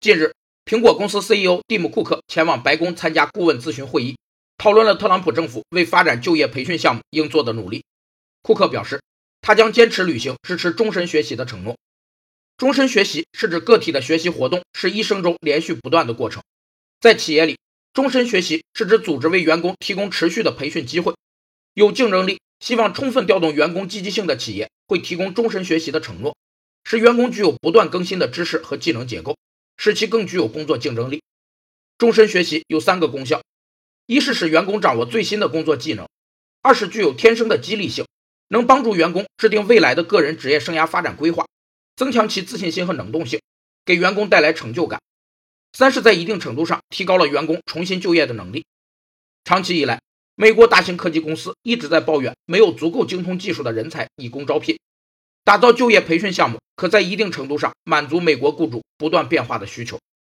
[0.00, 0.32] 近日，
[0.64, 4.16] 苹果公司 CEO 蒂姆·库克前往白宫参加顾问咨询会议，
[4.56, 7.82] 讨论了特朗普政府为发展就业培训项目应做的努力。
[8.40, 9.02] 库克表示，
[9.40, 11.76] 他将坚持履行支持终身学习的承诺。
[12.56, 16.44] 终身学习是指个体的学习活动是一生中连续不断的过程。
[17.00, 17.58] 在企业里，
[17.92, 21.12] 终身学习是指组织为员工提供持续的培训机会。
[21.74, 26.36] 有竞争力、希望充分调动员工积极性的企业会提供终身学习的承诺，
[26.84, 29.36] 使员工具有不断更新的知识和技能结构，
[29.78, 31.22] 使其更具有工作竞争力。
[31.96, 33.40] 终身学习有三个功效：
[34.04, 36.04] 一是使员工掌握最新的工作技能；
[36.60, 38.04] 二是具有天生的激励性，
[38.48, 41.46] 能帮助员工制定未来的个人职业生涯发展规划。
[41.96, 43.40] 增强其自信心和能动性，
[43.84, 45.00] 给员工带来成就感。
[45.72, 48.64] 三是，在一定程度上提高了员工重新就业的能力。
[49.44, 50.00] 长期以来，
[50.36, 54.78] 美国大型科技公司一直在抱怨没有足够精通技术的人才以供招聘。
[55.42, 59.98] 打造就业培训项目，可在一定程度上满足美国雇主不断变化的需求。